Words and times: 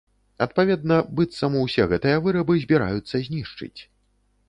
Адпаведна, 0.45 0.97
быццам, 1.19 1.59
усе 1.65 1.87
гэтыя 1.93 2.17
вырабы 2.25 2.59
збіраюцца 2.67 3.25
знішчыць. 3.29 3.77